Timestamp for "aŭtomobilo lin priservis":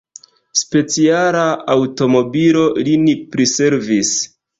1.73-4.15